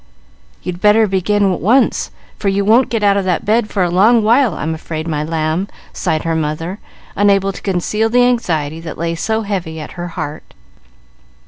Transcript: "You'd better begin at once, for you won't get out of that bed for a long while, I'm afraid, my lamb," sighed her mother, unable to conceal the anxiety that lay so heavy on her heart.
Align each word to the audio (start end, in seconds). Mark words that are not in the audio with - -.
"You'd 0.63 0.81
better 0.81 1.05
begin 1.05 1.51
at 1.53 1.59
once, 1.59 2.09
for 2.39 2.47
you 2.49 2.65
won't 2.65 2.89
get 2.89 3.03
out 3.03 3.17
of 3.17 3.25
that 3.25 3.45
bed 3.45 3.69
for 3.69 3.83
a 3.83 3.91
long 3.91 4.23
while, 4.23 4.55
I'm 4.55 4.73
afraid, 4.73 5.07
my 5.07 5.23
lamb," 5.23 5.67
sighed 5.93 6.23
her 6.23 6.33
mother, 6.35 6.79
unable 7.15 7.53
to 7.53 7.61
conceal 7.61 8.09
the 8.09 8.23
anxiety 8.23 8.79
that 8.79 8.97
lay 8.97 9.13
so 9.13 9.43
heavy 9.43 9.79
on 9.79 9.89
her 9.89 10.07
heart. 10.07 10.55